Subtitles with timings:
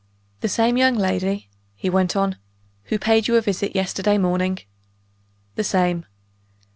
[0.39, 2.37] "The same young lady," he went on,
[2.85, 4.57] "who paid you a visit yesterday morning?"
[5.53, 6.07] "The same."